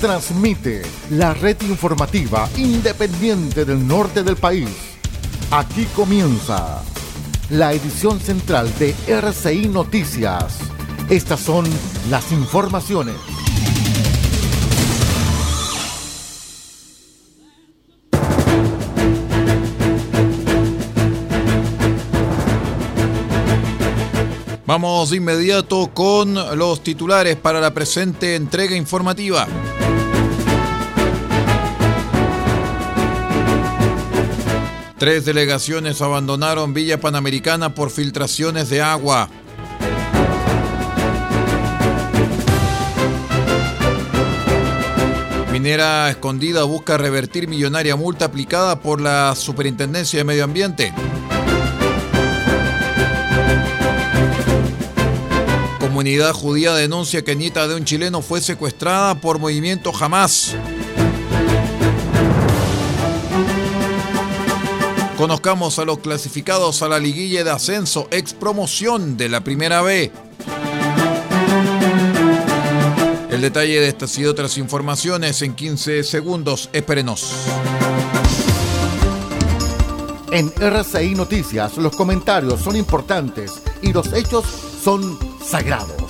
transmite 0.00 0.82
la 1.10 1.34
red 1.34 1.60
informativa 1.62 2.48
independiente 2.56 3.64
del 3.64 3.86
norte 3.86 4.22
del 4.22 4.36
país. 4.36 4.68
Aquí 5.50 5.86
comienza 5.86 6.82
la 7.50 7.72
edición 7.72 8.20
central 8.20 8.72
de 8.78 8.94
RCI 9.08 9.68
Noticias. 9.68 10.58
Estas 11.08 11.40
son 11.40 11.64
las 12.10 12.30
informaciones. 12.32 13.16
Vamos 24.64 25.10
de 25.10 25.16
inmediato 25.16 25.90
con 25.94 26.34
los 26.34 26.82
titulares 26.82 27.36
para 27.36 27.58
la 27.58 27.72
presente 27.72 28.36
entrega 28.36 28.76
informativa. 28.76 29.48
Tres 34.98 35.24
delegaciones 35.24 36.02
abandonaron 36.02 36.74
Villa 36.74 36.98
Panamericana 36.98 37.72
por 37.72 37.90
filtraciones 37.90 38.68
de 38.68 38.82
agua. 38.82 39.30
Minera 45.52 46.10
Escondida 46.10 46.64
busca 46.64 46.96
revertir 46.96 47.46
millonaria 47.46 47.94
multa 47.94 48.24
aplicada 48.24 48.80
por 48.80 49.00
la 49.00 49.36
Superintendencia 49.36 50.18
de 50.18 50.24
Medio 50.24 50.42
Ambiente. 50.42 50.92
Comunidad 55.78 56.32
judía 56.32 56.74
denuncia 56.74 57.22
que 57.22 57.36
nieta 57.36 57.68
de 57.68 57.76
un 57.76 57.84
chileno 57.84 58.20
fue 58.20 58.40
secuestrada 58.40 59.20
por 59.20 59.38
movimiento 59.38 59.92
Hamas. 59.98 60.56
Conozcamos 65.18 65.80
a 65.80 65.84
los 65.84 65.98
clasificados 65.98 66.80
a 66.80 66.88
la 66.88 67.00
liguilla 67.00 67.42
de 67.42 67.50
ascenso 67.50 68.06
ex 68.12 68.34
promoción 68.34 69.16
de 69.16 69.28
la 69.28 69.42
Primera 69.42 69.82
B. 69.82 70.12
El 73.28 73.40
detalle 73.40 73.80
de 73.80 73.88
estas 73.88 74.16
y 74.16 74.26
otras 74.26 74.56
informaciones 74.58 75.42
en 75.42 75.56
15 75.56 76.04
segundos. 76.04 76.70
Espérenos. 76.72 77.32
En 80.30 80.52
RCI 80.56 81.16
Noticias 81.16 81.78
los 81.78 81.96
comentarios 81.96 82.60
son 82.60 82.76
importantes 82.76 83.60
y 83.82 83.92
los 83.92 84.12
hechos 84.12 84.44
son 84.84 85.18
sagrados. 85.44 86.07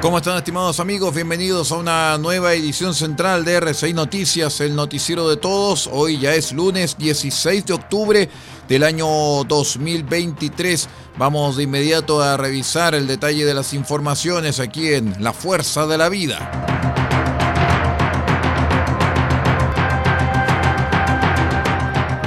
¿Cómo 0.00 0.16
están 0.16 0.38
estimados 0.38 0.80
amigos? 0.80 1.14
Bienvenidos 1.14 1.70
a 1.72 1.76
una 1.76 2.16
nueva 2.16 2.54
edición 2.54 2.94
central 2.94 3.44
de 3.44 3.56
RCI 3.60 3.92
Noticias, 3.92 4.62
el 4.62 4.74
noticiero 4.74 5.28
de 5.28 5.36
todos. 5.36 5.90
Hoy 5.92 6.18
ya 6.18 6.34
es 6.34 6.52
lunes 6.52 6.96
16 6.96 7.66
de 7.66 7.74
octubre 7.74 8.30
del 8.66 8.84
año 8.84 9.06
2023. 9.44 10.88
Vamos 11.18 11.58
de 11.58 11.64
inmediato 11.64 12.22
a 12.22 12.38
revisar 12.38 12.94
el 12.94 13.06
detalle 13.06 13.44
de 13.44 13.52
las 13.52 13.74
informaciones 13.74 14.58
aquí 14.58 14.94
en 14.94 15.22
La 15.22 15.34
Fuerza 15.34 15.86
de 15.86 15.98
la 15.98 16.08
Vida. 16.08 16.89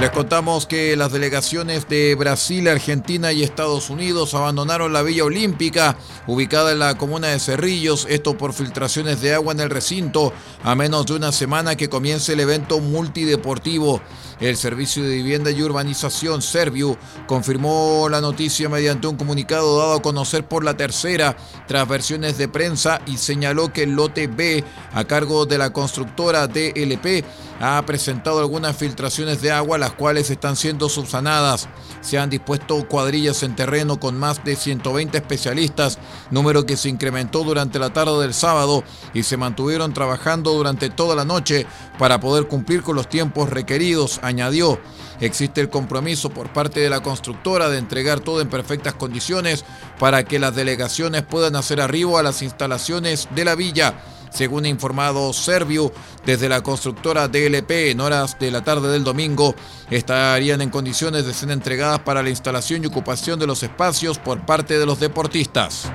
Les 0.04 0.10
contamos 0.10 0.66
que 0.66 0.96
las 0.96 1.12
delegaciones 1.12 1.88
de 1.88 2.14
Brasil, 2.14 2.68
Argentina 2.68 3.32
y 3.32 3.42
Estados 3.42 3.88
Unidos 3.88 4.34
abandonaron 4.34 4.92
la 4.92 5.00
Villa 5.00 5.24
Olímpica, 5.24 5.96
ubicada 6.26 6.72
en 6.72 6.80
la 6.80 6.98
comuna 6.98 7.28
de 7.28 7.40
Cerrillos, 7.40 8.06
esto 8.10 8.36
por 8.36 8.52
filtraciones 8.52 9.22
de 9.22 9.32
agua 9.32 9.54
en 9.54 9.60
el 9.60 9.70
recinto, 9.70 10.34
a 10.62 10.74
menos 10.74 11.06
de 11.06 11.14
una 11.14 11.32
semana 11.32 11.76
que 11.76 11.88
comience 11.88 12.34
el 12.34 12.40
evento 12.40 12.80
multideportivo. 12.80 14.02
El 14.40 14.58
Servicio 14.58 15.04
de 15.04 15.16
Vivienda 15.16 15.50
y 15.50 15.62
Urbanización, 15.62 16.42
Serviu, 16.42 16.98
confirmó 17.26 18.08
la 18.10 18.20
noticia 18.20 18.68
mediante 18.68 19.06
un 19.06 19.16
comunicado 19.16 19.78
dado 19.78 19.94
a 19.94 20.02
conocer 20.02 20.46
por 20.46 20.64
la 20.64 20.76
tercera, 20.76 21.34
tras 21.66 21.88
versiones 21.88 22.36
de 22.36 22.48
prensa, 22.48 23.00
y 23.06 23.16
señaló 23.16 23.72
que 23.72 23.84
el 23.84 23.92
lote 23.92 24.26
B, 24.26 24.64
a 24.92 25.04
cargo 25.04 25.46
de 25.46 25.56
la 25.56 25.72
constructora 25.72 26.46
DLP, 26.46 27.24
ha 27.60 27.82
presentado 27.86 28.40
algunas 28.40 28.76
filtraciones 28.76 29.40
de 29.40 29.52
agua, 29.52 29.78
las 29.78 29.93
cuales 29.94 30.30
están 30.30 30.56
siendo 30.56 30.88
subsanadas. 30.88 31.68
Se 32.00 32.18
han 32.18 32.30
dispuesto 32.30 32.86
cuadrillas 32.88 33.42
en 33.42 33.56
terreno 33.56 33.98
con 33.98 34.18
más 34.18 34.44
de 34.44 34.56
120 34.56 35.16
especialistas, 35.16 35.98
número 36.30 36.66
que 36.66 36.76
se 36.76 36.88
incrementó 36.88 37.44
durante 37.44 37.78
la 37.78 37.92
tarde 37.92 38.20
del 38.20 38.34
sábado 38.34 38.84
y 39.14 39.22
se 39.22 39.36
mantuvieron 39.36 39.94
trabajando 39.94 40.52
durante 40.52 40.90
toda 40.90 41.16
la 41.16 41.24
noche 41.24 41.66
para 41.98 42.20
poder 42.20 42.48
cumplir 42.48 42.82
con 42.82 42.96
los 42.96 43.08
tiempos 43.08 43.50
requeridos, 43.50 44.20
añadió. 44.22 44.80
Existe 45.20 45.60
el 45.60 45.70
compromiso 45.70 46.30
por 46.30 46.52
parte 46.52 46.80
de 46.80 46.90
la 46.90 47.02
constructora 47.02 47.68
de 47.68 47.78
entregar 47.78 48.20
todo 48.20 48.40
en 48.40 48.48
perfectas 48.48 48.94
condiciones 48.94 49.64
para 49.98 50.24
que 50.24 50.38
las 50.38 50.54
delegaciones 50.54 51.22
puedan 51.22 51.56
hacer 51.56 51.80
arribo 51.80 52.18
a 52.18 52.22
las 52.22 52.42
instalaciones 52.42 53.28
de 53.34 53.44
la 53.44 53.54
villa. 53.54 53.94
Según 54.34 54.66
informado 54.66 55.32
Serviu, 55.32 55.92
desde 56.26 56.48
la 56.48 56.60
constructora 56.60 57.28
DLP 57.28 57.70
en 57.92 58.00
horas 58.00 58.36
de 58.40 58.50
la 58.50 58.64
tarde 58.64 58.90
del 58.90 59.04
domingo 59.04 59.54
estarían 59.90 60.60
en 60.60 60.70
condiciones 60.70 61.24
de 61.24 61.32
ser 61.32 61.52
entregadas 61.52 62.00
para 62.00 62.20
la 62.20 62.30
instalación 62.30 62.82
y 62.82 62.88
ocupación 62.88 63.38
de 63.38 63.46
los 63.46 63.62
espacios 63.62 64.18
por 64.18 64.44
parte 64.44 64.76
de 64.76 64.86
los 64.86 64.98
deportistas. 64.98 65.88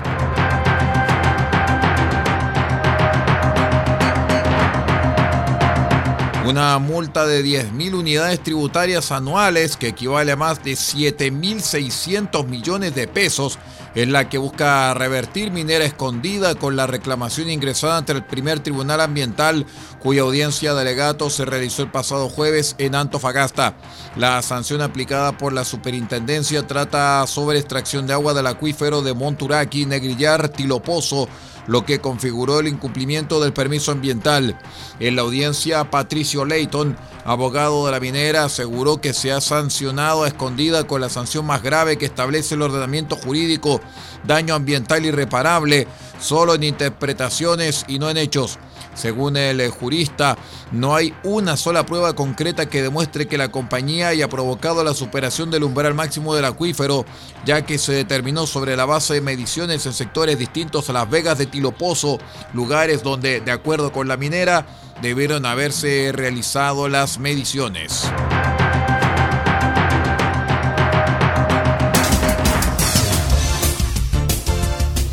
Una 6.45 6.79
multa 6.79 7.27
de 7.27 7.43
10.000 7.43 7.93
unidades 7.93 8.39
tributarias 8.41 9.11
anuales, 9.11 9.75
que 9.75 9.89
equivale 9.89 10.31
a 10.31 10.37
más 10.37 10.63
de 10.63 10.71
7.600 10.71 12.47
millones 12.47 12.95
de 12.95 13.07
pesos, 13.07 13.59
es 13.95 14.07
la 14.07 14.29
que 14.29 14.37
busca 14.37 14.93
revertir 14.93 15.51
Minera 15.51 15.85
Escondida 15.85 16.55
con 16.55 16.75
la 16.75 16.87
reclamación 16.87 17.49
ingresada 17.49 17.97
ante 17.97 18.11
el 18.11 18.23
primer 18.23 18.59
tribunal 18.59 19.01
ambiental, 19.01 19.65
cuya 19.99 20.21
audiencia 20.21 20.73
de 20.73 20.81
alegato 20.81 21.29
se 21.29 21.45
realizó 21.45 21.83
el 21.83 21.91
pasado 21.91 22.29
jueves 22.29 22.75
en 22.77 22.95
Antofagasta. 22.95 23.75
La 24.15 24.41
sanción 24.41 24.81
aplicada 24.81 25.37
por 25.37 25.53
la 25.53 25.65
superintendencia 25.65 26.67
trata 26.67 27.25
sobre 27.27 27.59
extracción 27.59 28.07
de 28.07 28.13
agua 28.13 28.33
del 28.33 28.47
acuífero 28.47 29.01
de 29.01 29.13
Monturaqui, 29.13 29.85
Negrillar, 29.85 30.49
Tilopozo, 30.49 31.27
lo 31.69 31.85
que 31.85 31.99
configuró 31.99 32.59
el 32.59 32.67
incumplimiento 32.67 33.39
del 33.39 33.53
permiso 33.53 33.91
ambiental. 33.91 34.57
En 34.99 35.15
la 35.15 35.21
audiencia, 35.21 35.91
Patricio 35.91 36.43
Leighton, 36.43 36.97
abogado 37.25 37.85
de 37.85 37.91
la 37.91 37.99
minera, 37.99 38.45
aseguró 38.45 38.99
que 38.99 39.13
se 39.13 39.31
ha 39.31 39.39
sancionado 39.39 40.23
a 40.23 40.27
escondida 40.27 40.87
con 40.87 40.99
la 40.99 41.09
sanción 41.09 41.45
más 41.45 41.61
grave 41.61 41.99
que 41.99 42.07
establece 42.07 42.55
el 42.55 42.63
ordenamiento 42.63 43.15
jurídico, 43.15 43.81
daño 44.25 44.55
ambiental 44.55 45.05
irreparable, 45.05 45.87
solo 46.19 46.55
en 46.55 46.63
interpretaciones 46.63 47.85
y 47.87 47.99
no 47.99 48.09
en 48.09 48.17
hechos. 48.17 48.57
Según 48.93 49.37
el 49.37 49.69
jurista, 49.69 50.37
no 50.71 50.95
hay 50.95 51.13
una 51.23 51.57
sola 51.57 51.85
prueba 51.85 52.13
concreta 52.13 52.67
que 52.67 52.81
demuestre 52.81 53.27
que 53.27 53.37
la 53.37 53.49
compañía 53.49 54.09
haya 54.09 54.27
provocado 54.27 54.83
la 54.83 54.93
superación 54.93 55.51
del 55.51 55.63
umbral 55.63 55.93
máximo 55.93 56.35
del 56.35 56.45
acuífero, 56.45 57.05
ya 57.45 57.65
que 57.65 57.77
se 57.77 57.93
determinó 57.93 58.45
sobre 58.45 58.75
la 58.75 58.85
base 58.85 59.13
de 59.13 59.21
mediciones 59.21 59.85
en 59.85 59.93
sectores 59.93 60.37
distintos 60.37 60.89
a 60.89 60.93
Las 60.93 61.09
Vegas 61.09 61.37
de 61.37 61.45
Tilopozo, 61.45 62.19
lugares 62.53 63.03
donde, 63.03 63.41
de 63.41 63.51
acuerdo 63.51 63.91
con 63.91 64.07
la 64.07 64.17
minera, 64.17 64.65
debieron 65.01 65.45
haberse 65.45 66.11
realizado 66.13 66.89
las 66.89 67.19
mediciones. 67.19 68.09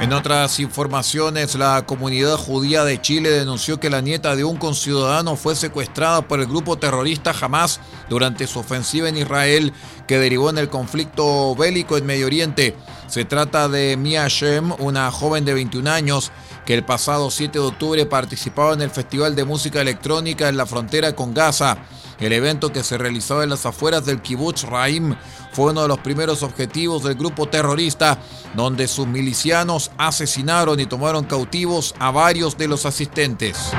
En 0.00 0.12
otras 0.12 0.60
informaciones, 0.60 1.56
la 1.56 1.84
comunidad 1.84 2.36
judía 2.36 2.84
de 2.84 3.00
Chile 3.00 3.30
denunció 3.30 3.80
que 3.80 3.90
la 3.90 4.00
nieta 4.00 4.36
de 4.36 4.44
un 4.44 4.56
conciudadano 4.56 5.34
fue 5.34 5.56
secuestrada 5.56 6.22
por 6.22 6.38
el 6.38 6.46
grupo 6.46 6.78
terrorista 6.78 7.34
Hamas 7.38 7.80
durante 8.08 8.46
su 8.46 8.60
ofensiva 8.60 9.08
en 9.08 9.16
Israel 9.16 9.72
que 10.06 10.20
derivó 10.20 10.50
en 10.50 10.58
el 10.58 10.68
conflicto 10.68 11.56
bélico 11.56 11.96
en 11.98 12.06
Medio 12.06 12.26
Oriente. 12.26 12.76
Se 13.08 13.24
trata 13.24 13.68
de 13.68 13.96
Mia 13.96 14.28
Shem, 14.28 14.72
una 14.78 15.10
joven 15.10 15.44
de 15.44 15.54
21 15.54 15.90
años 15.90 16.30
que 16.68 16.74
el 16.74 16.84
pasado 16.84 17.30
7 17.30 17.58
de 17.58 17.64
octubre 17.64 18.04
participaba 18.04 18.74
en 18.74 18.82
el 18.82 18.90
Festival 18.90 19.34
de 19.34 19.46
Música 19.46 19.80
Electrónica 19.80 20.50
en 20.50 20.58
la 20.58 20.66
frontera 20.66 21.16
con 21.16 21.32
Gaza. 21.32 21.78
El 22.20 22.34
evento 22.34 22.70
que 22.74 22.84
se 22.84 22.98
realizaba 22.98 23.42
en 23.42 23.48
las 23.48 23.64
afueras 23.64 24.04
del 24.04 24.20
kibbutz 24.20 24.64
Raim 24.64 25.16
fue 25.52 25.70
uno 25.70 25.80
de 25.80 25.88
los 25.88 26.00
primeros 26.00 26.42
objetivos 26.42 27.04
del 27.04 27.14
grupo 27.14 27.48
terrorista, 27.48 28.18
donde 28.54 28.86
sus 28.86 29.06
milicianos 29.06 29.90
asesinaron 29.96 30.78
y 30.78 30.84
tomaron 30.84 31.24
cautivos 31.24 31.94
a 31.98 32.10
varios 32.10 32.58
de 32.58 32.68
los 32.68 32.84
asistentes. 32.84 33.72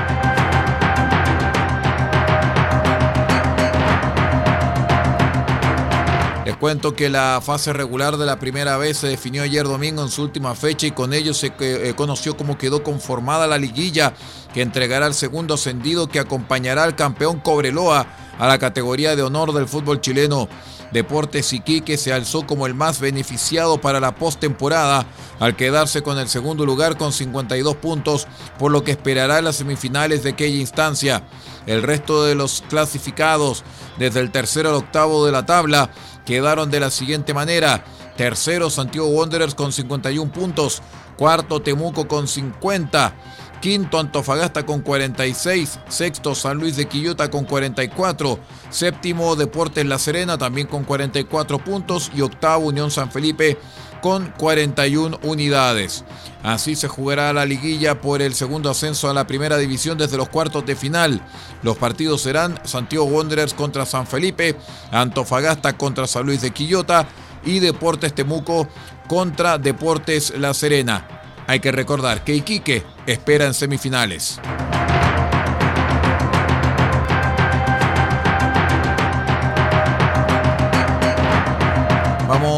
Cuento 6.60 6.94
que 6.94 7.08
la 7.08 7.40
fase 7.42 7.72
regular 7.72 8.18
de 8.18 8.26
la 8.26 8.38
primera 8.38 8.76
vez 8.76 8.98
se 8.98 9.08
definió 9.08 9.42
ayer 9.42 9.64
domingo 9.64 10.02
en 10.02 10.10
su 10.10 10.22
última 10.22 10.54
fecha 10.54 10.86
y 10.86 10.90
con 10.90 11.14
ello 11.14 11.32
se 11.32 11.52
eh, 11.58 11.94
conoció 11.96 12.36
cómo 12.36 12.58
quedó 12.58 12.82
conformada 12.82 13.46
la 13.46 13.56
liguilla 13.56 14.12
que 14.52 14.60
entregará 14.60 15.06
el 15.06 15.14
segundo 15.14 15.54
ascendido 15.54 16.08
que 16.08 16.20
acompañará 16.20 16.84
al 16.84 16.96
campeón 16.96 17.40
Cobreloa 17.40 18.06
a 18.38 18.46
la 18.46 18.58
categoría 18.58 19.16
de 19.16 19.22
honor 19.22 19.52
del 19.52 19.68
fútbol 19.68 20.00
chileno. 20.00 20.48
Deportes 20.92 21.52
Iquique 21.52 21.96
se 21.96 22.12
alzó 22.12 22.46
como 22.46 22.66
el 22.66 22.74
más 22.74 23.00
beneficiado 23.00 23.80
para 23.80 24.00
la 24.00 24.14
postemporada 24.14 25.06
al 25.38 25.54
quedarse 25.54 26.02
con 26.02 26.18
el 26.18 26.28
segundo 26.28 26.66
lugar 26.66 26.96
con 26.98 27.12
52 27.12 27.76
puntos, 27.76 28.26
por 28.58 28.72
lo 28.72 28.82
que 28.82 28.90
esperará 28.90 29.40
las 29.40 29.56
semifinales 29.56 30.22
de 30.22 30.30
aquella 30.30 30.58
instancia. 30.58 31.22
El 31.66 31.82
resto 31.82 32.24
de 32.24 32.34
los 32.34 32.64
clasificados, 32.68 33.62
desde 33.98 34.20
el 34.20 34.32
tercero 34.32 34.70
al 34.70 34.76
octavo 34.76 35.24
de 35.26 35.32
la 35.32 35.46
tabla, 35.46 35.90
quedaron 36.24 36.70
de 36.70 36.80
la 36.80 36.90
siguiente 36.90 37.34
manera. 37.34 37.84
Tercero 38.16 38.70
Santiago 38.70 39.08
Wanderers 39.08 39.54
con 39.54 39.72
51 39.72 40.30
puntos, 40.32 40.82
cuarto 41.16 41.62
Temuco 41.62 42.06
con 42.06 42.28
50, 42.28 43.14
Quinto 43.60 43.98
Antofagasta 43.98 44.64
con 44.64 44.80
46, 44.80 45.80
sexto 45.88 46.34
San 46.34 46.58
Luis 46.58 46.76
de 46.76 46.86
Quillota 46.86 47.30
con 47.30 47.44
44, 47.44 48.38
séptimo 48.70 49.36
Deportes 49.36 49.84
La 49.84 49.98
Serena 49.98 50.38
también 50.38 50.66
con 50.66 50.84
44 50.84 51.58
puntos. 51.58 52.10
Y 52.14 52.22
octavo 52.22 52.68
Unión 52.68 52.90
San 52.90 53.10
Felipe 53.10 53.58
con 54.00 54.32
41 54.38 55.18
unidades. 55.22 56.04
Así 56.42 56.74
se 56.74 56.88
jugará 56.88 57.32
la 57.32 57.44
liguilla 57.44 58.00
por 58.00 58.22
el 58.22 58.34
segundo 58.34 58.70
ascenso 58.70 59.10
a 59.10 59.14
la 59.14 59.26
primera 59.26 59.58
división 59.58 59.98
desde 59.98 60.16
los 60.16 60.28
cuartos 60.28 60.64
de 60.64 60.76
final. 60.76 61.20
Los 61.62 61.76
partidos 61.76 62.22
serán 62.22 62.58
Santiago 62.64 63.04
Wanderers 63.04 63.54
contra 63.54 63.86
San 63.86 64.06
Felipe, 64.06 64.56
Antofagasta 64.90 65.76
contra 65.76 66.06
San 66.06 66.26
Luis 66.26 66.40
de 66.40 66.50
Quillota 66.50 67.06
y 67.44 67.58
Deportes 67.58 68.14
Temuco 68.14 68.68
contra 69.08 69.58
Deportes 69.58 70.32
La 70.38 70.54
Serena. 70.54 71.06
Hay 71.46 71.60
que 71.60 71.72
recordar 71.72 72.24
que 72.24 72.34
Iquique 72.34 72.84
espera 73.06 73.46
en 73.46 73.54
semifinales. 73.54 74.40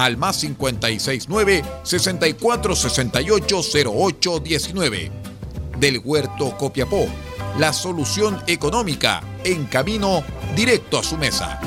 al 0.00 0.16
más 0.16 0.38
569 0.38 1.62
6468 1.82 3.60
0819. 3.92 5.12
Del 5.78 6.00
Huerto 6.02 6.56
Copiapó, 6.56 7.06
la 7.58 7.72
solución 7.72 8.42
económica 8.46 9.22
en 9.44 9.66
camino 9.66 10.22
directo 10.56 10.98
a 10.98 11.02
su 11.02 11.16
mesa. 11.18 11.60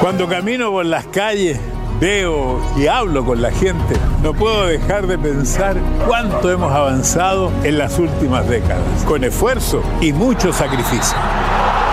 Cuando 0.00 0.28
camino 0.28 0.70
por 0.70 0.84
las 0.84 1.06
calles, 1.06 1.58
veo 2.00 2.60
y 2.76 2.86
hablo 2.86 3.24
con 3.24 3.40
la 3.40 3.50
gente, 3.50 3.96
no 4.22 4.34
puedo 4.34 4.66
dejar 4.66 5.06
de 5.06 5.18
pensar 5.18 5.76
cuánto 6.06 6.50
hemos 6.50 6.72
avanzado 6.72 7.50
en 7.64 7.78
las 7.78 7.98
últimas 7.98 8.48
décadas, 8.48 9.04
con 9.04 9.24
esfuerzo 9.24 9.82
y 10.00 10.12
mucho 10.12 10.52
sacrificio. 10.52 11.16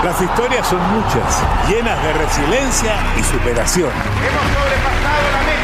Las 0.04 0.22
historias 0.22 0.68
son 0.68 0.80
muchas, 0.94 1.42
llenas 1.68 2.02
de 2.04 2.14
resiliencia 2.14 2.96
y 3.20 3.24
superación. 3.24 3.90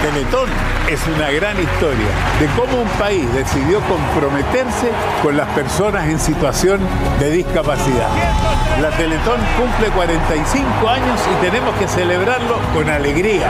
Teletón 0.01 0.49
es 0.89 0.99
una 1.15 1.29
gran 1.29 1.57
historia 1.61 2.07
de 2.39 2.47
cómo 2.57 2.81
un 2.81 2.89
país 2.99 3.31
decidió 3.33 3.79
comprometerse 3.81 4.91
con 5.21 5.37
las 5.37 5.47
personas 5.49 6.05
en 6.07 6.19
situación 6.19 6.81
de 7.19 7.29
discapacidad. 7.29 8.09
La 8.81 8.89
Teletón 8.97 9.39
cumple 9.55 9.89
45 9.95 10.89
años 10.89 11.19
y 11.31 11.45
tenemos 11.45 11.73
que 11.75 11.87
celebrarlo 11.87 12.57
con 12.73 12.89
alegría. 12.89 13.47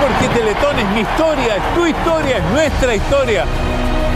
Porque 0.00 0.34
Teletón 0.34 0.78
es 0.78 0.88
mi 0.88 1.00
historia, 1.00 1.56
es 1.56 1.74
tu 1.74 1.86
historia, 1.86 2.38
es 2.38 2.44
nuestra 2.52 2.94
historia. 2.94 3.44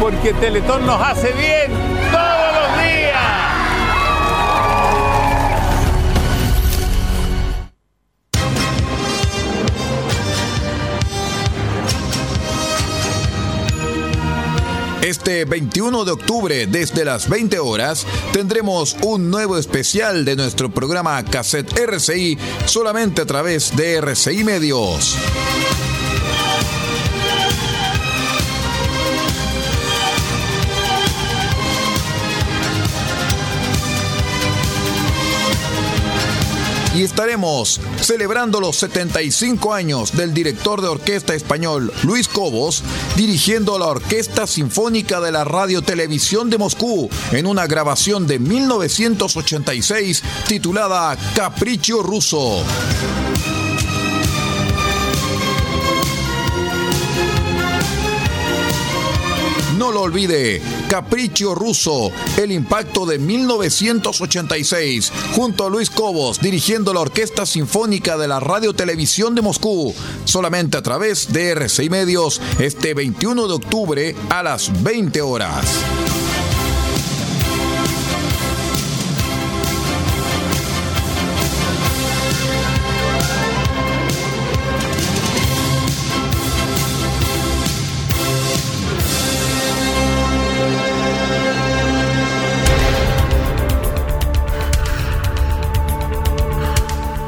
Porque 0.00 0.32
Teletón 0.32 0.86
nos 0.86 1.00
hace 1.00 1.30
bien 1.32 1.99
Este 15.10 15.44
21 15.44 16.04
de 16.04 16.12
octubre, 16.12 16.68
desde 16.68 17.04
las 17.04 17.28
20 17.28 17.58
horas, 17.58 18.06
tendremos 18.32 18.96
un 19.02 19.28
nuevo 19.28 19.58
especial 19.58 20.24
de 20.24 20.36
nuestro 20.36 20.70
programa 20.70 21.24
Cassette 21.24 21.76
RCI 21.76 22.38
solamente 22.64 23.22
a 23.22 23.26
través 23.26 23.74
de 23.74 23.96
RCI 23.96 24.44
Medios. 24.44 25.16
Y 36.94 37.02
estaremos 37.02 37.80
celebrando 38.00 38.60
los 38.60 38.76
75 38.76 39.72
años 39.72 40.16
del 40.16 40.34
director 40.34 40.80
de 40.80 40.88
orquesta 40.88 41.34
español 41.34 41.92
Luis 42.02 42.28
Cobos, 42.28 42.82
dirigiendo 43.16 43.78
la 43.78 43.86
Orquesta 43.86 44.46
Sinfónica 44.46 45.20
de 45.20 45.32
la 45.32 45.44
Radio 45.44 45.82
Televisión 45.82 46.50
de 46.50 46.58
Moscú 46.58 47.08
en 47.32 47.46
una 47.46 47.66
grabación 47.66 48.26
de 48.26 48.38
1986 48.38 50.22
titulada 50.46 51.16
Capricho 51.34 52.02
Ruso. 52.02 52.64
No 59.90 59.94
lo 59.94 60.02
olvide, 60.02 60.62
Capricho 60.88 61.52
Ruso, 61.52 62.12
el 62.36 62.52
impacto 62.52 63.06
de 63.06 63.18
1986, 63.18 65.10
junto 65.34 65.66
a 65.66 65.68
Luis 65.68 65.90
Cobos, 65.90 66.40
dirigiendo 66.40 66.94
la 66.94 67.00
Orquesta 67.00 67.44
Sinfónica 67.44 68.16
de 68.16 68.28
la 68.28 68.38
Radio 68.38 68.72
Televisión 68.72 69.34
de 69.34 69.42
Moscú, 69.42 69.92
solamente 70.26 70.76
a 70.76 70.82
través 70.82 71.32
de 71.32 71.50
RCI 71.56 71.90
Medios, 71.90 72.40
este 72.60 72.94
21 72.94 73.48
de 73.48 73.54
octubre 73.54 74.14
a 74.28 74.44
las 74.44 74.80
20 74.80 75.22
horas. 75.22 75.66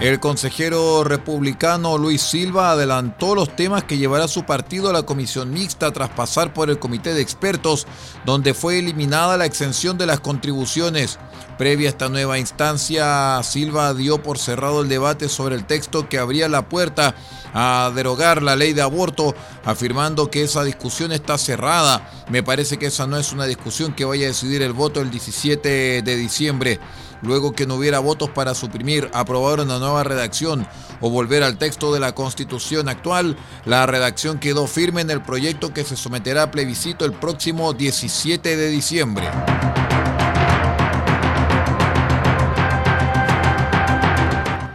El 0.00 0.20
consejero 0.20 1.02
republicano 1.02 1.98
Luis 1.98 2.22
Silva 2.22 2.70
adelantó 2.70 3.34
los 3.34 3.56
temas 3.56 3.82
que 3.82 3.98
llevará 3.98 4.28
su 4.28 4.44
partido 4.44 4.88
a 4.88 4.92
la 4.92 5.02
comisión 5.02 5.52
mixta 5.52 5.90
tras 5.90 6.10
pasar 6.10 6.54
por 6.54 6.70
el 6.70 6.78
comité 6.78 7.14
de 7.14 7.20
expertos, 7.20 7.84
donde 8.24 8.54
fue 8.54 8.78
eliminada 8.78 9.36
la 9.36 9.44
exención 9.44 9.98
de 9.98 10.06
las 10.06 10.20
contribuciones. 10.20 11.18
Previa 11.58 11.88
a 11.88 11.90
esta 11.90 12.08
nueva 12.08 12.38
instancia, 12.38 13.42
Silva 13.42 13.92
dio 13.92 14.22
por 14.22 14.38
cerrado 14.38 14.82
el 14.82 14.88
debate 14.88 15.28
sobre 15.28 15.56
el 15.56 15.64
texto 15.64 16.08
que 16.08 16.20
abría 16.20 16.48
la 16.48 16.68
puerta 16.68 17.16
a 17.52 17.90
derogar 17.92 18.40
la 18.44 18.54
ley 18.54 18.74
de 18.74 18.82
aborto, 18.82 19.34
afirmando 19.64 20.30
que 20.30 20.44
esa 20.44 20.62
discusión 20.62 21.10
está 21.10 21.38
cerrada. 21.38 22.08
Me 22.28 22.44
parece 22.44 22.78
que 22.78 22.86
esa 22.86 23.08
no 23.08 23.16
es 23.16 23.32
una 23.32 23.46
discusión 23.46 23.92
que 23.94 24.04
vaya 24.04 24.26
a 24.26 24.28
decidir 24.28 24.62
el 24.62 24.74
voto 24.74 25.00
el 25.00 25.10
17 25.10 26.02
de 26.02 26.16
diciembre 26.16 26.78
luego 27.22 27.52
que 27.52 27.66
no 27.66 27.76
hubiera 27.76 27.98
votos 27.98 28.30
para 28.30 28.54
suprimir, 28.54 29.10
aprobar 29.12 29.60
una 29.60 29.78
nueva 29.78 30.04
redacción 30.04 30.66
o 31.00 31.10
volver 31.10 31.42
al 31.42 31.58
texto 31.58 31.92
de 31.92 32.00
la 32.00 32.14
Constitución 32.14 32.88
actual, 32.88 33.36
la 33.64 33.86
redacción 33.86 34.38
quedó 34.38 34.66
firme 34.66 35.00
en 35.00 35.10
el 35.10 35.22
proyecto 35.22 35.72
que 35.72 35.84
se 35.84 35.96
someterá 35.96 36.44
a 36.44 36.50
plebiscito 36.50 37.04
el 37.04 37.12
próximo 37.12 37.72
17 37.72 38.56
de 38.56 38.68
diciembre. 38.68 39.28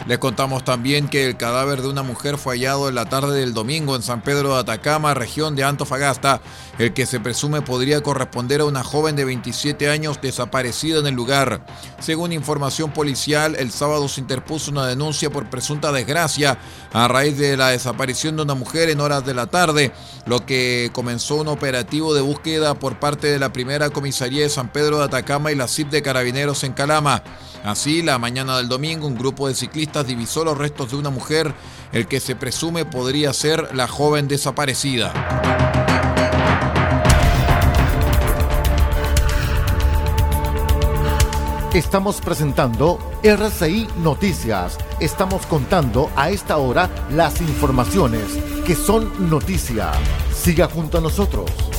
Les 0.05 0.17
contamos 0.17 0.65
también 0.65 1.07
que 1.07 1.25
el 1.25 1.37
cadáver 1.37 1.81
de 1.81 1.87
una 1.87 2.03
mujer 2.03 2.37
fue 2.37 2.55
hallado 2.55 2.89
en 2.89 2.95
la 2.95 3.05
tarde 3.05 3.39
del 3.39 3.53
domingo 3.53 3.95
en 3.95 4.01
San 4.01 4.21
Pedro 4.21 4.53
de 4.53 4.59
Atacama, 4.59 5.13
región 5.13 5.55
de 5.55 5.63
Antofagasta, 5.63 6.41
el 6.77 6.93
que 6.93 7.05
se 7.05 7.21
presume 7.21 7.61
podría 7.61 8.03
corresponder 8.03 8.59
a 8.59 8.65
una 8.65 8.83
joven 8.83 9.15
de 9.15 9.23
27 9.23 9.89
años 9.89 10.19
desaparecida 10.21 10.99
en 10.99 11.07
el 11.07 11.13
lugar. 11.13 11.65
Según 11.99 12.33
información 12.33 12.91
policial, 12.91 13.55
el 13.55 13.71
sábado 13.71 14.09
se 14.09 14.19
interpuso 14.19 14.71
una 14.71 14.87
denuncia 14.87 15.29
por 15.29 15.49
presunta 15.49 15.93
desgracia 15.93 16.57
a 16.91 17.07
raíz 17.07 17.37
de 17.37 17.55
la 17.55 17.69
desaparición 17.69 18.35
de 18.35 18.41
una 18.41 18.55
mujer 18.55 18.89
en 18.89 18.99
horas 18.99 19.25
de 19.25 19.33
la 19.33 19.47
tarde, 19.47 19.93
lo 20.25 20.45
que 20.45 20.89
comenzó 20.91 21.35
un 21.35 21.47
operativo 21.47 22.13
de 22.13 22.21
búsqueda 22.21 22.73
por 22.73 22.99
parte 22.99 23.27
de 23.27 23.39
la 23.39 23.53
primera 23.53 23.89
comisaría 23.89 24.43
de 24.43 24.49
San 24.49 24.69
Pedro 24.69 24.97
de 24.97 25.05
Atacama 25.05 25.53
y 25.53 25.55
la 25.55 25.69
CIP 25.69 25.89
de 25.91 26.01
Carabineros 26.01 26.65
en 26.65 26.73
Calama. 26.73 27.23
Así, 27.63 28.01
la 28.01 28.19
mañana 28.19 28.57
del 28.57 28.67
domingo, 28.67 29.07
un 29.07 29.17
grupo 29.17 29.47
de 29.47 29.55
ciclistas 29.55 29.92
divisó 30.01 30.43
los 30.43 30.57
restos 30.57 30.89
de 30.89 30.97
una 30.97 31.11
mujer, 31.11 31.53
el 31.91 32.07
que 32.07 32.19
se 32.19 32.35
presume 32.35 32.85
podría 32.85 33.31
ser 33.33 33.75
la 33.75 33.87
joven 33.87 34.27
desaparecida. 34.27 35.13
Estamos 41.73 42.21
presentando 42.21 42.99
RCI 43.23 43.87
Noticias. 43.97 44.77
Estamos 44.99 45.47
contando 45.47 46.11
a 46.15 46.29
esta 46.29 46.57
hora 46.57 46.87
las 47.09 47.41
informaciones 47.41 48.23
que 48.63 48.75
son 48.75 49.27
noticia. 49.27 49.91
Siga 50.31 50.67
junto 50.67 50.99
a 50.99 51.01
nosotros. 51.01 51.72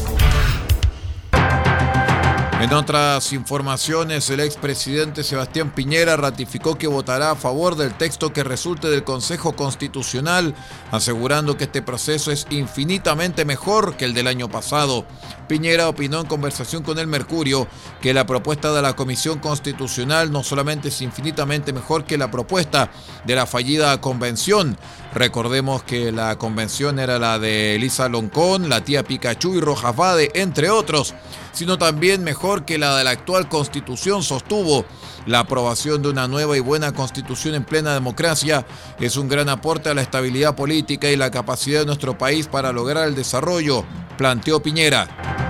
En 2.60 2.72
otras 2.72 3.32
informaciones, 3.32 4.30
el 4.30 4.40
expresidente 4.40 5.22
Sebastián 5.22 5.72
Piñera 5.74 6.16
ratificó 6.16 6.78
que 6.78 6.86
votará 6.86 7.32
a 7.32 7.36
favor 7.36 7.76
del 7.76 7.92
texto 7.94 8.32
que 8.32 8.44
resulte 8.44 8.88
del 8.88 9.04
Consejo 9.04 9.54
Constitucional, 9.54 10.54
asegurando 10.90 11.58
que 11.58 11.64
este 11.64 11.82
proceso 11.82 12.30
es 12.30 12.46
infinitamente 12.50 13.44
mejor 13.44 13.96
que 13.96 14.06
el 14.06 14.14
del 14.14 14.28
año 14.28 14.48
pasado. 14.48 15.04
Piñera 15.46 15.88
opinó 15.88 16.20
en 16.20 16.26
conversación 16.26 16.82
con 16.84 16.98
el 16.98 17.06
Mercurio 17.06 17.66
que 18.00 18.14
la 18.14 18.24
propuesta 18.24 18.72
de 18.72 18.80
la 18.80 18.96
Comisión 18.96 19.40
Constitucional 19.40 20.32
no 20.32 20.42
solamente 20.42 20.88
es 20.88 21.02
infinitamente 21.02 21.72
mejor 21.72 22.04
que 22.04 22.16
la 22.16 22.30
propuesta 22.30 22.90
de 23.26 23.34
la 23.34 23.46
fallida 23.46 24.00
convención. 24.00 24.78
Recordemos 25.12 25.82
que 25.82 26.12
la 26.12 26.38
convención 26.38 26.98
era 26.98 27.18
la 27.18 27.38
de 27.38 27.74
Elisa 27.74 28.08
Loncón, 28.08 28.70
la 28.70 28.82
tía 28.82 29.02
Pikachu 29.04 29.56
y 29.56 29.60
Rojas 29.60 29.94
Vade, 29.94 30.30
entre 30.34 30.70
otros 30.70 31.14
sino 31.54 31.78
también 31.78 32.22
mejor 32.22 32.64
que 32.64 32.78
la 32.78 32.96
de 32.98 33.04
la 33.04 33.10
actual 33.10 33.48
constitución 33.48 34.22
sostuvo. 34.22 34.84
La 35.26 35.38
aprobación 35.40 36.02
de 36.02 36.10
una 36.10 36.28
nueva 36.28 36.56
y 36.56 36.60
buena 36.60 36.92
constitución 36.92 37.54
en 37.54 37.64
plena 37.64 37.94
democracia 37.94 38.66
es 39.00 39.16
un 39.16 39.28
gran 39.28 39.48
aporte 39.48 39.88
a 39.88 39.94
la 39.94 40.02
estabilidad 40.02 40.54
política 40.54 41.10
y 41.10 41.16
la 41.16 41.30
capacidad 41.30 41.80
de 41.80 41.86
nuestro 41.86 42.18
país 42.18 42.46
para 42.46 42.72
lograr 42.72 43.08
el 43.08 43.14
desarrollo, 43.14 43.84
planteó 44.18 44.62
Piñera. 44.62 45.43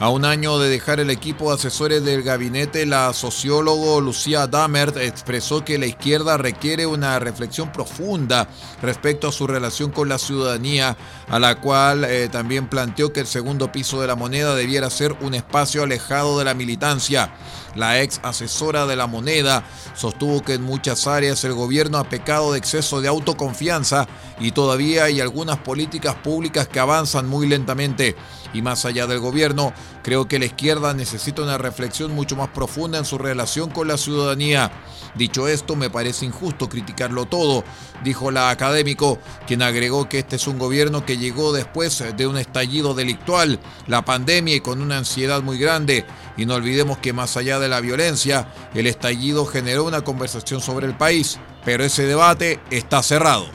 A 0.00 0.08
un 0.08 0.24
año 0.24 0.58
de 0.58 0.70
dejar 0.70 0.98
el 0.98 1.10
equipo 1.10 1.50
de 1.50 1.56
asesores 1.56 2.02
del 2.02 2.22
gabinete, 2.22 2.86
la 2.86 3.12
sociólogo 3.12 4.00
Lucía 4.00 4.46
Damert 4.46 4.96
expresó 4.96 5.62
que 5.62 5.76
la 5.76 5.84
izquierda 5.84 6.38
requiere 6.38 6.86
una 6.86 7.18
reflexión 7.18 7.70
profunda 7.70 8.48
respecto 8.80 9.28
a 9.28 9.32
su 9.32 9.46
relación 9.46 9.90
con 9.90 10.08
la 10.08 10.16
ciudadanía, 10.16 10.96
a 11.28 11.38
la 11.38 11.60
cual 11.60 12.04
eh, 12.04 12.30
también 12.32 12.66
planteó 12.66 13.12
que 13.12 13.20
el 13.20 13.26
segundo 13.26 13.72
piso 13.72 14.00
de 14.00 14.06
la 14.06 14.16
moneda 14.16 14.54
debiera 14.54 14.88
ser 14.88 15.14
un 15.20 15.34
espacio 15.34 15.82
alejado 15.82 16.38
de 16.38 16.46
la 16.46 16.54
militancia. 16.54 17.34
La 17.74 18.00
ex 18.00 18.20
asesora 18.22 18.86
de 18.86 18.96
la 18.96 19.06
moneda 19.06 19.64
sostuvo 19.94 20.42
que 20.42 20.54
en 20.54 20.62
muchas 20.62 21.06
áreas 21.06 21.44
el 21.44 21.52
gobierno 21.52 21.98
ha 21.98 22.08
pecado 22.08 22.52
de 22.52 22.58
exceso 22.58 23.00
de 23.00 23.08
autoconfianza 23.08 24.08
y 24.40 24.52
todavía 24.52 25.04
hay 25.04 25.20
algunas 25.20 25.58
políticas 25.58 26.16
públicas 26.16 26.66
que 26.66 26.80
avanzan 26.80 27.28
muy 27.28 27.46
lentamente. 27.46 28.16
Y 28.52 28.62
más 28.62 28.84
allá 28.84 29.06
del 29.06 29.20
gobierno, 29.20 29.72
Creo 30.02 30.26
que 30.26 30.38
la 30.38 30.46
izquierda 30.46 30.94
necesita 30.94 31.42
una 31.42 31.58
reflexión 31.58 32.14
mucho 32.14 32.36
más 32.36 32.48
profunda 32.48 32.98
en 32.98 33.04
su 33.04 33.18
relación 33.18 33.70
con 33.70 33.88
la 33.88 33.98
ciudadanía. 33.98 34.70
Dicho 35.14 35.48
esto, 35.48 35.76
me 35.76 35.90
parece 35.90 36.24
injusto 36.24 36.68
criticarlo 36.68 37.26
todo, 37.26 37.64
dijo 38.02 38.30
la 38.30 38.50
académico, 38.50 39.18
quien 39.46 39.62
agregó 39.62 40.08
que 40.08 40.20
este 40.20 40.36
es 40.36 40.46
un 40.46 40.58
gobierno 40.58 41.04
que 41.04 41.18
llegó 41.18 41.52
después 41.52 42.02
de 42.16 42.26
un 42.26 42.38
estallido 42.38 42.94
delictual, 42.94 43.58
la 43.86 44.04
pandemia 44.04 44.54
y 44.54 44.60
con 44.60 44.80
una 44.80 44.98
ansiedad 44.98 45.42
muy 45.42 45.58
grande. 45.58 46.06
Y 46.36 46.46
no 46.46 46.54
olvidemos 46.54 46.98
que 46.98 47.12
más 47.12 47.36
allá 47.36 47.58
de 47.58 47.68
la 47.68 47.80
violencia, 47.80 48.48
el 48.74 48.86
estallido 48.86 49.44
generó 49.44 49.84
una 49.84 50.02
conversación 50.02 50.60
sobre 50.60 50.86
el 50.86 50.96
país, 50.96 51.38
pero 51.64 51.84
ese 51.84 52.06
debate 52.06 52.60
está 52.70 53.02
cerrado. 53.02 53.46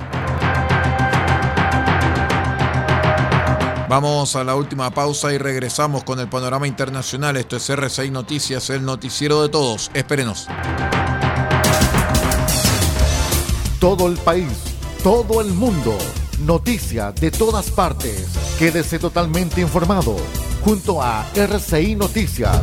Vamos 3.87 4.35
a 4.35 4.43
la 4.43 4.55
última 4.55 4.89
pausa 4.89 5.31
y 5.31 5.37
regresamos 5.37 6.03
con 6.03 6.19
el 6.19 6.27
panorama 6.27 6.67
internacional. 6.67 7.37
Esto 7.37 7.57
es 7.57 7.69
R6 7.69 8.11
Noticias, 8.11 8.69
el 8.71 8.83
noticiero 8.83 9.43
de 9.43 9.49
todos. 9.49 9.91
Espérenos. 9.93 10.47
Todo 13.79 14.07
el 14.07 14.17
país, 14.17 14.49
todo 15.03 15.39
el 15.39 15.53
mundo, 15.53 15.95
noticias 16.39 17.13
de 17.15 17.29
todas 17.29 17.69
partes. 17.69 18.27
Quédese 18.57 18.97
totalmente 18.97 19.61
informado 19.61 20.15
junto 20.63 21.01
a 21.01 21.27
RCI 21.35 21.95
Noticias. 21.95 22.61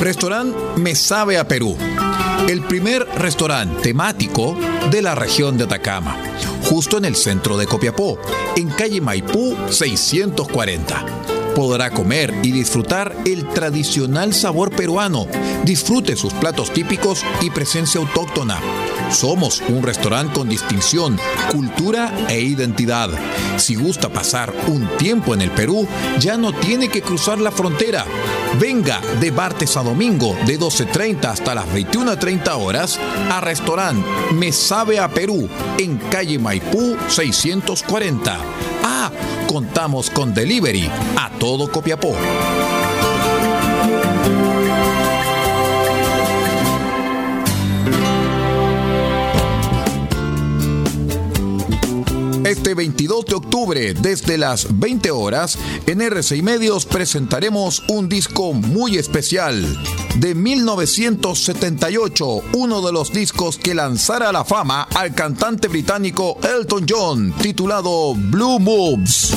Restaurante 0.00 0.58
Me 0.78 0.94
Sabe 0.94 1.38
a 1.38 1.46
Perú. 1.46 1.76
El 2.48 2.62
primer 2.62 3.06
restaurante 3.18 3.82
temático 3.82 4.56
de 4.90 5.00
la 5.00 5.14
región 5.14 5.56
de 5.56 5.64
Atacama, 5.64 6.16
justo 6.72 6.96
en 6.96 7.04
el 7.04 7.16
centro 7.16 7.58
de 7.58 7.66
Copiapó, 7.66 8.18
en 8.56 8.70
calle 8.70 9.02
Maipú 9.02 9.54
640 9.68 11.31
podrá 11.54 11.90
comer 11.90 12.34
y 12.42 12.52
disfrutar 12.52 13.16
el 13.24 13.46
tradicional 13.48 14.34
sabor 14.34 14.70
peruano. 14.70 15.26
Disfrute 15.64 16.16
sus 16.16 16.32
platos 16.34 16.72
típicos 16.72 17.24
y 17.40 17.50
presencia 17.50 18.00
autóctona. 18.00 18.58
Somos 19.10 19.62
un 19.68 19.82
restaurante 19.82 20.34
con 20.34 20.48
distinción, 20.48 21.18
cultura 21.50 22.12
e 22.28 22.40
identidad. 22.40 23.10
Si 23.58 23.74
gusta 23.74 24.08
pasar 24.08 24.52
un 24.68 24.88
tiempo 24.96 25.34
en 25.34 25.42
el 25.42 25.50
Perú, 25.50 25.86
ya 26.18 26.36
no 26.36 26.52
tiene 26.52 26.88
que 26.88 27.02
cruzar 27.02 27.38
la 27.38 27.50
frontera. 27.50 28.06
Venga 28.58 29.00
de 29.20 29.30
martes 29.30 29.76
a 29.76 29.82
domingo 29.82 30.36
de 30.46 30.58
12.30 30.58 31.24
hasta 31.26 31.54
las 31.54 31.66
21.30 31.66 32.58
horas 32.58 32.98
a 33.30 33.40
restaurante 33.40 34.06
Me 34.34 34.52
Sabe 34.52 34.98
a 34.98 35.08
Perú 35.08 35.48
en 35.78 35.98
calle 35.98 36.38
Maipú 36.38 36.96
640. 37.08 38.71
Contamos 39.46 40.10
con 40.10 40.34
delivery 40.34 40.90
a 41.16 41.30
todo 41.38 41.70
Copiapó. 41.70 42.14
Este 52.44 52.74
22 52.74 53.26
de 53.26 53.34
octubre, 53.36 53.94
desde 53.94 54.36
las 54.36 54.80
20 54.80 55.12
horas, 55.12 55.56
en 55.86 56.02
RCI 56.02 56.42
Medios 56.42 56.86
presentaremos 56.86 57.84
un 57.88 58.08
disco 58.08 58.52
muy 58.52 58.96
especial. 58.96 59.64
De 60.16 60.34
1978, 60.34 62.42
uno 62.54 62.82
de 62.82 62.92
los 62.92 63.12
discos 63.12 63.58
que 63.58 63.76
lanzara 63.76 64.32
la 64.32 64.44
fama 64.44 64.88
al 64.92 65.14
cantante 65.14 65.68
británico 65.68 66.36
Elton 66.42 66.84
John, 66.88 67.32
titulado 67.40 68.16
Blue 68.16 68.58
Moves. 68.58 69.36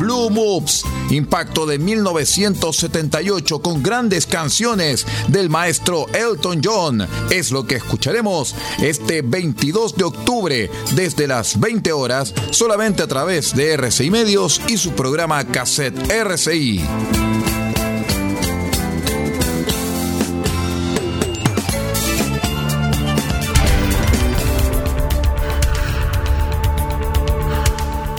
Blue 0.00 0.28
Moves 0.28 0.87
Impacto 1.10 1.66
de 1.66 1.78
1978 1.78 3.60
con 3.60 3.82
grandes 3.82 4.26
canciones 4.26 5.06
del 5.28 5.48
maestro 5.48 6.06
Elton 6.12 6.60
John. 6.62 7.06
Es 7.30 7.50
lo 7.50 7.66
que 7.66 7.76
escucharemos 7.76 8.54
este 8.80 9.22
22 9.22 9.96
de 9.96 10.04
octubre 10.04 10.70
desde 10.94 11.26
las 11.26 11.58
20 11.58 11.92
horas 11.92 12.34
solamente 12.50 13.02
a 13.02 13.06
través 13.06 13.54
de 13.54 13.72
RCI 13.72 14.10
Medios 14.10 14.60
y 14.68 14.76
su 14.76 14.92
programa 14.92 15.44
Cassette 15.44 16.10
RCI. 16.10 17.27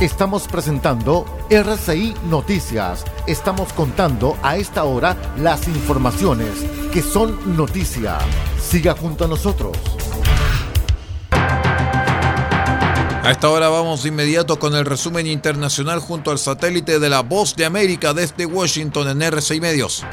Estamos 0.02 0.48
presentando 0.48 1.26
RCI 1.50 2.16
Noticias. 2.30 3.04
Estamos 3.28 3.74
contando 3.74 4.38
a 4.42 4.56
esta 4.56 4.86
hora 4.86 5.18
las 5.38 5.68
informaciones 5.68 6.52
que 6.94 7.02
son 7.02 7.58
noticia. 7.58 8.18
Siga 8.58 8.96
junto 8.96 9.26
a 9.26 9.28
nosotros. 9.28 9.76
A 11.32 13.30
esta 13.30 13.50
hora 13.50 13.68
vamos 13.68 14.04
de 14.04 14.10
inmediato 14.10 14.58
con 14.58 14.74
el 14.74 14.86
resumen 14.86 15.28
internacional 15.28 16.00
junto 16.00 16.32
al 16.32 16.40
satélite 16.40 17.00
de 17.00 17.10
la 17.10 17.20
Voz 17.20 17.58
de 17.58 17.66
América 17.66 18.14
desde 18.14 18.46
Washington 18.46 19.10
en 19.10 19.22
RCI 19.22 19.60
Medios. 19.60 20.06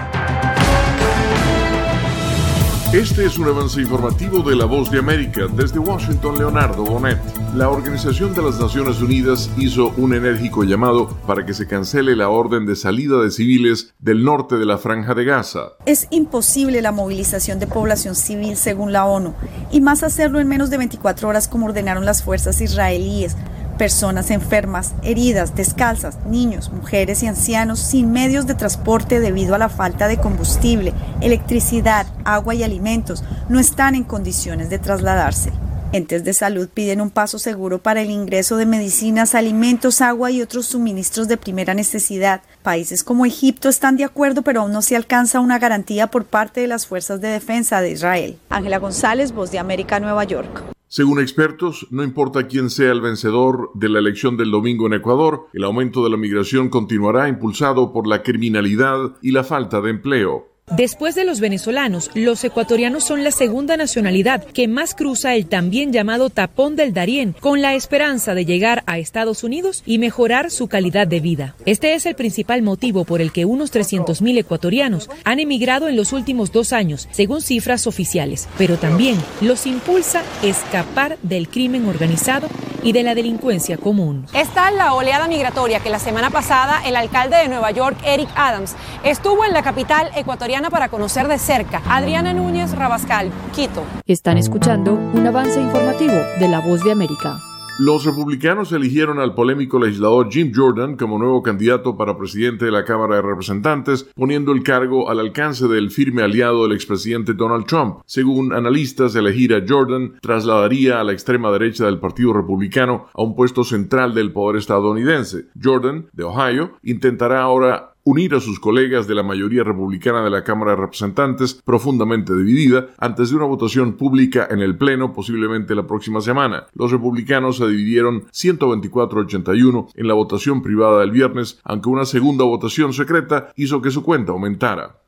Este 2.97 3.27
es 3.27 3.37
un 3.37 3.47
avance 3.47 3.79
informativo 3.79 4.41
de 4.41 4.57
La 4.57 4.65
Voz 4.65 4.91
de 4.91 4.99
América. 4.99 5.43
Desde 5.55 5.79
Washington, 5.79 6.39
Leonardo 6.39 6.83
Bonet. 6.83 7.19
La 7.55 7.69
Organización 7.69 8.35
de 8.35 8.41
las 8.41 8.59
Naciones 8.59 9.03
Unidas 9.03 9.51
hizo 9.59 9.93
un 9.99 10.15
enérgico 10.15 10.65
llamado 10.65 11.09
para 11.27 11.45
que 11.45 11.53
se 11.53 11.67
cancele 11.67 12.17
la 12.17 12.31
orden 12.31 12.65
de 12.65 12.75
salida 12.75 13.21
de 13.21 13.31
civiles 13.31 13.93
del 13.99 14.25
norte 14.25 14.57
de 14.57 14.65
la 14.65 14.79
Franja 14.79 15.13
de 15.13 15.27
Gaza. 15.27 15.73
Es 15.85 16.09
imposible 16.09 16.81
la 16.81 16.91
movilización 16.91 17.59
de 17.59 17.67
población 17.67 18.15
civil 18.15 18.57
según 18.57 18.95
la 18.95 19.05
ONU, 19.05 19.35
y 19.71 19.83
más 19.83 20.03
hacerlo 20.03 20.41
en 20.41 20.49
menos 20.49 20.71
de 20.71 20.79
24 20.79 21.29
horas 21.29 21.49
como 21.49 21.67
ordenaron 21.67 22.07
las 22.07 22.23
fuerzas 22.23 22.63
israelíes 22.63 23.37
personas 23.77 24.31
enfermas, 24.31 24.95
heridas, 25.03 25.55
descalzas, 25.55 26.19
niños, 26.27 26.71
mujeres 26.71 27.23
y 27.23 27.27
ancianos 27.27 27.79
sin 27.81 28.13
medios 28.13 28.47
de 28.47 28.55
transporte 28.55 29.21
debido 29.21 29.55
a 29.55 29.59
la 29.59 29.69
falta 29.69 30.09
de 30.09 30.19
combustible, 30.19 30.93
electricidad, 31.21 32.07
agua 32.25 32.55
y 32.55 32.63
alimentos 32.63 33.25
no 33.49 33.61
están 33.61 33.95
en 33.95 34.05
condiciones 34.05 34.71
de 34.71 34.79
trasladarse. 34.79 35.53
Entes 35.93 36.25
de 36.25 36.35
salud 36.35 36.69
piden 36.69 37.01
un 37.01 37.11
paso 37.11 37.39
seguro 37.39 37.79
para 37.79 38.03
el 38.03 38.11
ingreso 38.11 38.57
de 38.57 38.67
medicinas, 38.67 39.35
alimentos, 39.35 40.01
agua 40.01 40.31
y 40.31 40.43
otros 40.43 40.67
suministros 40.67 41.29
de 41.29 41.37
primera 41.37 41.75
necesidad. 41.75 42.43
Países 42.63 43.05
como 43.05 43.25
Egipto 43.25 43.69
están 43.69 43.97
de 43.97 44.05
acuerdo, 44.05 44.43
pero 44.43 44.63
aún 44.63 44.73
no 44.73 44.83
se 44.83 44.97
alcanza 44.97 45.41
una 45.41 45.59
garantía 45.59 46.09
por 46.09 46.25
parte 46.25 46.61
de 46.61 46.67
las 46.67 46.87
fuerzas 46.87 47.21
de 47.21 47.29
defensa 47.29 47.81
de 47.81 47.93
Israel. 47.93 48.39
Ángela 48.51 48.79
González, 48.79 49.33
Voz 49.33 49.53
de 49.53 49.59
América, 49.59 50.01
Nueva 50.01 50.25
York. 50.25 50.76
Según 50.97 51.21
expertos, 51.21 51.87
no 51.91 52.03
importa 52.03 52.47
quién 52.47 52.71
sea 52.71 52.91
el 52.91 53.03
vencedor 53.03 53.71
de 53.75 53.91
la 53.91 53.99
elección 53.99 54.39
del 54.39 54.51
domingo 54.51 54.87
en 54.87 54.95
Ecuador, 54.95 55.47
el 55.53 55.65
aumento 55.65 56.03
de 56.03 56.09
la 56.09 56.17
migración 56.17 56.71
continuará 56.71 57.29
impulsado 57.29 57.93
por 57.93 58.07
la 58.07 58.23
criminalidad 58.23 59.19
y 59.21 59.33
la 59.33 59.45
falta 59.45 59.83
de 59.83 59.91
empleo. 59.91 60.56
Después 60.75 61.15
de 61.15 61.25
los 61.25 61.39
venezolanos, 61.39 62.11
los 62.15 62.43
ecuatorianos 62.43 63.05
son 63.05 63.23
la 63.23 63.31
segunda 63.31 63.77
nacionalidad 63.77 64.43
que 64.43 64.67
más 64.67 64.97
cruza 64.97 65.37
el 65.37 65.47
también 65.47 65.93
llamado 65.93 66.29
tapón 66.29 66.75
del 66.75 66.93
Darién, 66.93 67.37
con 67.39 67.63
la 67.63 67.77
esperanza 67.77 68.35
de 68.35 68.45
llegar 68.45 68.83
a 68.87 68.99
Estados 68.99 69.45
Unidos 69.45 69.85
y 69.87 69.99
mejorar 69.99 70.51
su 70.51 70.67
calidad 70.67 71.07
de 71.07 71.21
vida. 71.21 71.55
Este 71.67 71.95
es 71.95 72.05
el 72.05 72.17
principal 72.17 72.63
motivo 72.63 73.05
por 73.05 73.21
el 73.21 73.31
que 73.31 73.45
unos 73.45 73.73
300.000 73.73 74.39
ecuatorianos 74.39 75.09
han 75.23 75.39
emigrado 75.39 75.87
en 75.87 75.95
los 75.95 76.13
últimos 76.13 76.51
dos 76.51 76.73
años, 76.73 77.09
según 77.13 77.43
cifras 77.43 77.87
oficiales, 77.87 78.49
pero 78.59 78.77
también 78.77 79.17
los 79.41 79.67
impulsa 79.67 80.25
escapar 80.43 81.17
del 81.23 81.49
crimen 81.49 81.87
organizado 81.87 82.49
y 82.87 82.93
de 82.93 83.03
la 83.03 83.17
delincuencia 83.17 83.79
común. 83.79 84.27
Esta 84.33 84.69
es 84.69 84.77
la 84.77 84.95
oleada 84.95 85.27
migratoria 85.27 85.81
que 85.81 85.91
la 85.91 85.99
semana 85.99 86.31
pasada 86.31 86.87
el 86.87 86.95
alcalde 86.95 87.37
de 87.37 87.49
Nueva 87.49 87.73
York, 87.73 87.97
Eric 88.05 88.29
Adams, 88.37 88.77
estuvo 89.03 89.45
en 89.45 89.53
la 89.53 89.65
capital 89.65 90.09
ecuatoriana 90.15 90.71
para 90.71 90.89
conocer 90.89 91.27
de 91.27 91.41
cerca. 91.41 91.83
Adriana 91.89 92.33
Núñez 92.33 92.71
Rabascal, 92.77 93.33
Quito. 93.53 93.83
Están 94.07 94.39
escuchando 94.39 94.93
un 94.95 95.27
avance 95.27 95.61
informativo 95.61 96.15
de 96.39 96.47
La 96.47 96.61
Voz 96.61 96.85
de 96.85 96.93
América. 96.93 97.41
Los 97.79 98.07
republicanos 98.07 98.73
eligieron 98.73 99.19
al 99.19 99.35
polémico 99.35 99.79
legislador 99.79 100.31
Jim 100.31 100.51
Jordan 100.55 100.97
como 100.97 101.19
nuevo 101.19 101.43
candidato 101.43 101.95
para 101.95 102.17
presidente 102.17 102.65
de 102.65 102.71
la 102.71 102.87
Cámara 102.87 103.17
de 103.17 103.23
Representantes, 103.23 104.05
poniendo 104.15 104.53
el 104.53 104.63
cargo 104.63 105.11
al 105.11 105.21
alcance 105.21 105.69
del 105.69 105.91
firme 105.91 106.23
aliado 106.23 106.63
del 106.63 106.75
expresidente 106.75 107.35
Donald 107.35 107.67
Trump. 107.67 107.99
Según 108.07 108.55
analistas, 108.55 109.15
elegir 109.15 109.53
a 109.53 109.63
Jordan 109.69 110.15
trasladaría 110.23 111.01
a 111.01 111.05
la 111.05 111.13
extrema 111.13 111.53
derecha 111.53 111.85
del 111.85 111.99
Partido 111.99 112.33
Republicano 112.33 113.09
a 113.13 113.23
un 113.23 113.37
puesto 113.37 113.63
central 113.63 114.15
del 114.15 114.33
poder 114.33 114.57
estadounidense. 114.57 115.45
Jordan, 115.63 116.07
de 116.15 116.25
Ohio, 116.25 116.79
intentará 116.83 117.43
ahora 117.43 117.96
unir 118.07 118.37
a 118.37 118.41
sus 118.41 118.61
colegas 118.61 119.09
de 119.09 119.17
la 119.17 119.25
mayoría 119.25 119.65
republicana 119.65 120.23
de 120.23 120.31
la 120.31 120.45
Cámara 120.45 120.71
de 120.71 120.77
Representantes 120.77 121.61
profundamente 121.65 122.37
dividida 122.37 122.87
antes 122.99 123.31
de 123.31 123.37
una 123.37 123.47
votación 123.47 123.95
pública 123.95 124.47
en 124.49 124.61
el 124.61 124.79
Pleno 124.79 125.13
posiblemente 125.13 125.75
la 125.75 125.89
próxima 125.89 126.21
semana. 126.21 126.69
Los 126.73 126.93
republicanos 126.93 127.57
se 127.57 127.67
dividieron 127.67 128.23
124-81 128.27 129.89
en 129.97 130.07
la 130.07 130.15
votación 130.15 130.63
privada 130.63 131.01
del 131.01 131.11
viernes, 131.11 131.59
aunque 131.65 131.89
una 131.89 132.05
segunda 132.05 132.45
votación 132.45 132.93
secreta 132.93 133.53
hizo 133.57 133.83
que 133.83 133.91
su 133.91 134.05
cuenta 134.05 134.31
aumentara. 134.31 135.01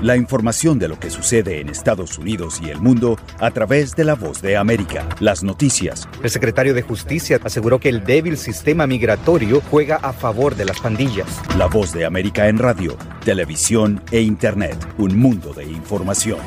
La 0.00 0.16
información 0.16 0.78
de 0.78 0.86
lo 0.86 1.00
que 1.00 1.10
sucede 1.10 1.60
en 1.60 1.68
Estados 1.68 2.18
Unidos 2.18 2.60
y 2.62 2.70
el 2.70 2.78
mundo 2.80 3.18
a 3.40 3.50
través 3.50 3.96
de 3.96 4.04
la 4.04 4.14
voz 4.14 4.40
de 4.40 4.56
América. 4.56 5.08
Las 5.18 5.42
noticias. 5.42 6.08
El 6.22 6.30
secretario 6.30 6.72
de 6.72 6.82
Justicia 6.82 7.40
aseguró 7.42 7.80
que 7.80 7.88
el 7.88 8.04
débil 8.04 8.36
sistema 8.36 8.86
migratorio 8.86 9.60
juega 9.70 9.96
a 9.96 10.12
favor 10.12 10.54
de 10.54 10.66
las 10.66 10.78
pandillas. 10.78 11.42
La 11.56 11.66
voz 11.66 11.92
de 11.92 12.04
América 12.04 12.48
en 12.48 12.58
radio, 12.58 12.96
televisión 13.24 14.00
e 14.12 14.20
Internet. 14.20 14.76
Un 14.98 15.18
mundo 15.18 15.52
de 15.52 15.64
información. 15.64 16.38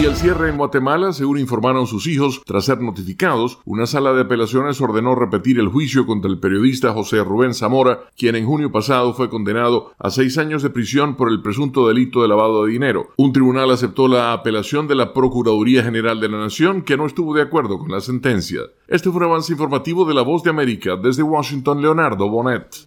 Y 0.00 0.04
el 0.04 0.14
cierre 0.14 0.48
en 0.48 0.56
Guatemala, 0.56 1.12
según 1.12 1.40
informaron 1.40 1.88
sus 1.88 2.06
hijos, 2.06 2.40
tras 2.46 2.66
ser 2.66 2.80
notificados, 2.80 3.58
una 3.64 3.84
sala 3.84 4.12
de 4.12 4.20
apelaciones 4.20 4.80
ordenó 4.80 5.16
repetir 5.16 5.58
el 5.58 5.66
juicio 5.66 6.06
contra 6.06 6.30
el 6.30 6.38
periodista 6.38 6.92
José 6.92 7.24
Rubén 7.24 7.52
Zamora, 7.52 8.02
quien 8.16 8.36
en 8.36 8.46
junio 8.46 8.70
pasado 8.70 9.12
fue 9.12 9.28
condenado 9.28 9.90
a 9.98 10.10
seis 10.10 10.38
años 10.38 10.62
de 10.62 10.70
prisión 10.70 11.16
por 11.16 11.28
el 11.28 11.42
presunto 11.42 11.88
delito 11.88 12.22
de 12.22 12.28
lavado 12.28 12.64
de 12.64 12.70
dinero. 12.70 13.08
Un 13.16 13.32
tribunal 13.32 13.72
aceptó 13.72 14.06
la 14.06 14.32
apelación 14.32 14.86
de 14.86 14.94
la 14.94 15.12
Procuraduría 15.12 15.82
General 15.82 16.20
de 16.20 16.28
la 16.28 16.38
Nación, 16.38 16.82
que 16.82 16.96
no 16.96 17.04
estuvo 17.04 17.34
de 17.34 17.42
acuerdo 17.42 17.80
con 17.80 17.90
la 17.90 18.00
sentencia. 18.00 18.60
Este 18.86 19.10
fue 19.10 19.18
un 19.18 19.32
avance 19.32 19.52
informativo 19.52 20.04
de 20.04 20.14
La 20.14 20.22
Voz 20.22 20.44
de 20.44 20.50
América. 20.50 20.94
Desde 20.94 21.24
Washington, 21.24 21.82
Leonardo 21.82 22.28
Bonet. 22.30 22.86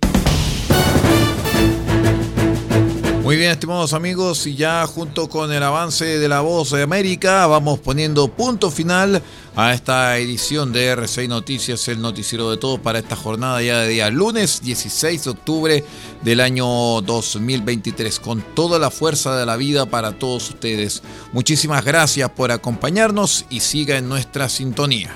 Muy 3.32 3.38
bien, 3.38 3.52
estimados 3.52 3.94
amigos, 3.94 4.46
y 4.46 4.56
ya 4.56 4.86
junto 4.86 5.30
con 5.30 5.54
el 5.54 5.64
avance 5.64 6.20
de 6.20 6.28
la 6.28 6.42
voz 6.42 6.72
de 6.72 6.82
América, 6.82 7.48
vamos 7.48 7.80
poniendo 7.80 8.28
punto 8.28 8.70
final 8.70 9.24
a 9.56 9.74
esta 9.74 10.18
edición 10.18 10.74
de 10.74 10.94
R6 10.98 11.30
Noticias, 11.30 11.88
el 11.88 12.02
noticiero 12.02 12.52
de 12.52 12.58
todos 12.58 12.82
para 12.82 13.00
esta 13.00 13.16
jornada 13.16 13.62
ya 13.62 13.78
de 13.80 13.88
día 13.88 14.10
lunes 14.10 14.62
16 14.62 15.24
de 15.24 15.30
octubre 15.30 15.86
del 16.22 16.42
año 16.42 16.66
2023, 16.66 18.20
con 18.20 18.42
toda 18.54 18.78
la 18.80 18.92
fuerza 18.92 19.38
de 19.38 19.46
la 19.46 19.56
vida 19.56 19.86
para 19.86 20.12
todos 20.20 20.50
ustedes. 20.50 21.02
Muchísimas 21.32 21.86
gracias 21.86 22.30
por 22.32 22.52
acompañarnos 22.52 23.46
y 23.50 23.62
siga 23.62 23.98
en 23.98 24.10
nuestra 24.10 24.50
sintonía. 24.50 25.16